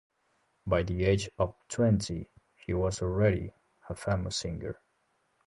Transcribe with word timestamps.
By 0.65 0.81
the 0.81 1.03
age 1.05 1.29
of 1.37 1.53
twenty 1.69 2.31
he 2.55 2.73
was 2.73 3.03
already 3.03 3.53
a 3.87 3.93
famous 3.93 4.35
singer. 4.37 4.81